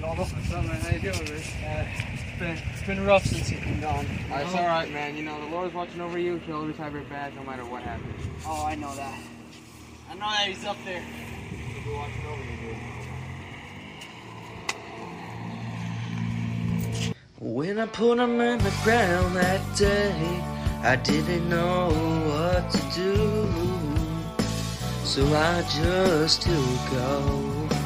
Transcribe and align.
What's 0.00 0.52
up, 0.54 0.64
man? 0.64 0.80
How 0.80 0.90
you 0.90 1.00
doing, 1.00 1.24
man? 1.24 1.42
Uh, 1.66 1.86
it's 2.14 2.38
been 2.38 2.58
it's 2.72 2.82
been 2.86 3.04
rough 3.04 3.26
since 3.26 3.50
you've 3.50 3.60
been 3.60 3.78
gone. 3.82 4.06
It's 4.30 4.54
Oh. 4.54 4.58
all 4.58 4.64
right, 4.64 4.90
man. 4.90 5.14
You 5.16 5.22
know 5.22 5.38
the 5.38 5.48
Lord's 5.54 5.74
watching 5.74 6.00
over 6.00 6.18
you. 6.18 6.38
He'll 6.46 6.56
always 6.56 6.78
have 6.78 6.94
your 6.94 7.02
back, 7.02 7.34
no 7.34 7.42
matter 7.42 7.66
what 7.66 7.82
happens. 7.82 8.22
Oh, 8.46 8.64
I 8.64 8.74
know 8.74 8.94
that. 8.96 9.20
I 10.10 10.14
know 10.14 10.20
that 10.20 10.48
he's 10.48 10.64
up 10.64 10.78
there. 10.86 11.02
He'll 11.02 11.84
be 11.84 11.90
watching 11.94 12.24
over 12.26 12.42
you, 12.42 12.56
dude. 17.04 17.14
When 17.40 17.78
I 17.78 17.84
put 17.86 18.18
him 18.18 18.40
in 18.40 18.58
the 18.60 18.72
ground 18.84 19.36
that 19.36 19.76
day, 19.76 20.42
I 20.82 20.96
didn't 20.96 21.50
know 21.50 21.90
what 22.30 22.70
to 22.70 22.80
do. 22.98 23.50
So 25.04 25.26
I 25.34 25.60
just 25.68 26.40
took 26.40 26.92
off. 26.94 27.81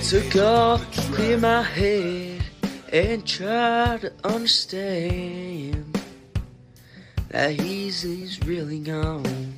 I 0.00 0.20
go 0.30 0.80
clear 0.92 1.36
my 1.36 1.60
head 1.62 2.42
and 2.92 3.26
try 3.26 3.98
to 4.00 4.12
understand 4.24 6.00
that 7.28 7.50
he's, 7.50 8.02
he's 8.02 8.42
really 8.44 8.78
gone. 8.78 9.54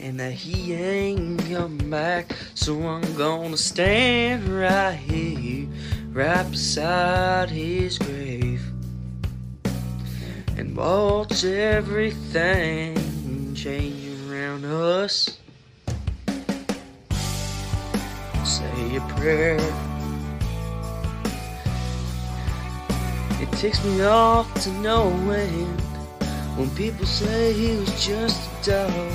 And 0.00 0.18
that 0.18 0.32
he 0.32 0.72
ain't 0.74 1.40
coming 1.48 1.90
back, 1.90 2.32
so 2.54 2.80
I'm 2.82 3.16
gonna 3.16 3.56
stand 3.56 4.48
right 4.48 4.96
here 4.96 5.68
right 6.08 6.50
beside 6.50 7.50
his 7.50 7.96
grave 7.96 8.62
and 10.56 10.76
watch 10.76 11.44
everything 11.44 12.96
change 13.54 14.28
around 14.28 14.64
us. 14.64 15.38
Say 18.50 18.96
a 18.96 19.00
prayer. 19.14 19.60
It 23.40 23.48
takes 23.52 23.84
me 23.84 24.02
off 24.02 24.52
to 24.64 24.70
no 24.80 25.08
end 25.30 25.80
when 26.58 26.68
people 26.70 27.06
say 27.06 27.52
he 27.52 27.76
was 27.76 28.04
just 28.04 28.50
a 28.50 28.70
dog. 28.70 29.12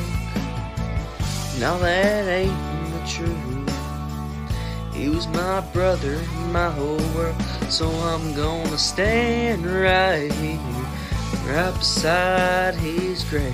Now 1.60 1.78
that 1.80 2.30
ain't 2.30 2.94
the 2.94 3.06
truth. 3.10 4.94
He 4.94 5.10
was 5.10 5.28
my 5.28 5.60
brother, 5.74 6.18
my 6.54 6.70
whole 6.70 7.06
world. 7.14 7.36
So 7.68 7.90
I'm 7.90 8.34
gonna 8.36 8.78
stand 8.78 9.66
right 9.66 10.32
here, 10.32 10.60
right 11.46 11.74
beside 11.78 12.76
his 12.76 13.26
grave. 13.26 13.54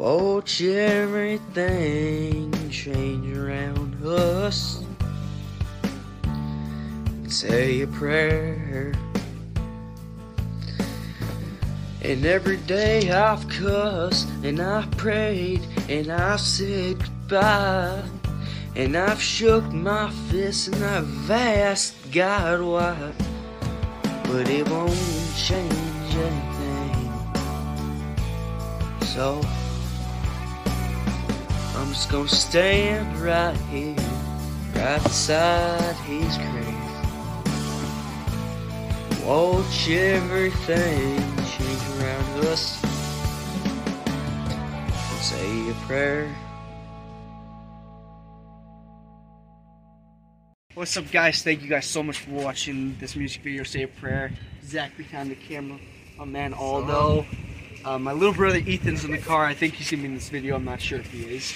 Watch 0.00 0.62
everything 0.62 2.50
change 2.70 3.36
around 3.36 4.02
us. 4.02 4.82
Say 7.28 7.82
a 7.82 7.86
prayer. 7.86 8.94
And 12.00 12.24
every 12.24 12.56
day 12.56 13.10
I've 13.10 13.46
cussed 13.50 14.26
and 14.42 14.58
I've 14.58 14.90
prayed 14.92 15.60
and 15.90 16.10
I've 16.10 16.40
said 16.40 16.98
goodbye. 16.98 18.02
And 18.76 18.96
I've 18.96 19.20
shook 19.20 19.64
my 19.70 20.10
fist 20.30 20.68
and 20.68 20.82
I've 20.82 21.30
asked 21.30 22.10
God 22.10 22.62
why. 22.62 23.12
But 24.24 24.48
it 24.48 24.66
won't 24.66 24.96
change 25.36 26.14
anything. 26.14 27.12
So 29.04 29.42
I'm 31.90 31.94
just 31.94 32.08
gonna 32.08 32.28
stand 32.28 33.18
right 33.18 33.56
here, 33.68 33.96
right 34.76 35.02
beside 35.02 35.96
his 36.06 36.38
grave. 36.38 36.76
Watch 39.26 39.90
everything 39.90 41.18
change 41.50 41.82
around 41.98 42.46
us. 42.46 42.80
And 44.84 45.20
say 45.20 45.68
a 45.68 45.74
prayer. 45.88 46.32
What's 50.74 50.96
up, 50.96 51.10
guys? 51.10 51.42
Thank 51.42 51.62
you 51.62 51.68
guys 51.68 51.86
so 51.86 52.04
much 52.04 52.20
for 52.20 52.30
watching 52.30 52.96
this 53.00 53.16
music 53.16 53.42
video. 53.42 53.64
Say 53.64 53.82
a 53.82 53.88
prayer. 53.88 54.30
Zach 54.62 54.96
behind 54.96 55.32
the 55.32 55.34
camera. 55.34 55.80
My 56.16 56.24
man 56.24 56.54
Aldo. 56.54 57.26
Uh, 57.84 57.98
my 57.98 58.12
little 58.12 58.34
brother 58.34 58.62
Ethan's 58.64 59.04
in 59.04 59.10
the 59.10 59.18
car. 59.18 59.44
I 59.44 59.54
think 59.54 59.74
he's 59.74 59.90
gonna 59.90 60.04
be 60.04 60.08
in 60.10 60.14
this 60.14 60.28
video. 60.28 60.54
I'm 60.54 60.64
not 60.64 60.80
sure 60.80 61.00
if 61.00 61.10
he 61.10 61.24
is 61.24 61.52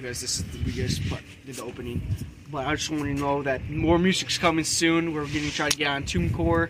because 0.00 0.20
this 0.20 0.38
is 0.38 0.44
the 0.44 0.58
we 0.64 0.72
just 0.72 1.06
put- 1.08 1.20
did 1.46 1.56
the 1.56 1.62
opening. 1.62 2.02
But 2.50 2.66
I 2.66 2.74
just 2.74 2.90
want 2.90 3.06
you 3.06 3.14
to 3.14 3.20
know 3.20 3.42
that 3.42 3.68
more 3.70 3.98
music's 3.98 4.38
coming 4.38 4.64
soon. 4.64 5.14
We're 5.14 5.26
gonna 5.26 5.50
try 5.50 5.68
to 5.68 5.76
get 5.76 5.88
on 5.88 6.02
TuneCore. 6.04 6.68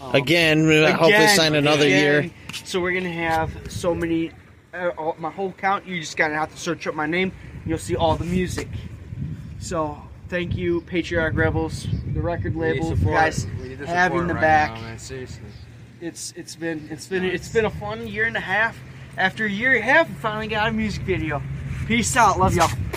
Um, 0.00 0.14
Again, 0.14 0.66
we 0.66 0.82
hopefully 0.82 1.12
Again, 1.12 1.36
sign 1.36 1.54
another 1.54 1.86
year. 1.86 2.30
So 2.64 2.80
we're 2.80 2.94
gonna 2.94 3.12
have 3.12 3.50
so 3.70 3.94
many, 3.94 4.30
uh, 4.72 4.88
all, 4.96 5.14
my 5.18 5.30
whole 5.30 5.52
count. 5.52 5.86
You 5.86 6.00
just 6.00 6.16
gotta 6.16 6.34
have 6.34 6.50
to 6.52 6.56
search 6.56 6.86
up 6.86 6.94
my 6.94 7.06
name. 7.06 7.32
And 7.60 7.66
you'll 7.66 7.78
see 7.78 7.96
all 7.96 8.16
the 8.16 8.24
music. 8.24 8.68
So 9.58 10.00
thank 10.28 10.56
you, 10.56 10.80
Patriarch 10.82 11.34
Rebels, 11.36 11.86
the 12.14 12.22
record 12.22 12.56
label, 12.56 12.96
for 12.96 13.10
guys 13.10 13.46
having 13.84 14.26
the 14.26 14.34
back. 14.34 14.98
seriously. 14.98 15.44
It's 16.00 16.32
it's 16.34 16.56
been 16.56 16.88
it's 16.90 17.06
been 17.06 17.24
it's 17.24 17.50
been 17.50 17.66
a 17.66 17.70
fun 17.70 18.06
year 18.06 18.24
and 18.24 18.36
a 18.36 18.40
half. 18.40 18.78
After 19.18 19.44
a 19.44 19.50
year 19.50 19.74
and 19.74 19.80
a 19.80 19.82
half, 19.82 20.08
we 20.08 20.14
finally 20.14 20.48
got 20.48 20.68
a 20.68 20.72
music 20.72 21.02
video. 21.02 21.42
Peace 21.90 22.16
out, 22.16 22.38
love 22.38 22.54
y'all. 22.54 22.89